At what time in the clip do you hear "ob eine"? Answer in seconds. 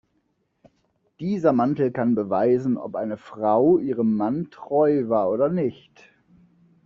2.75-3.17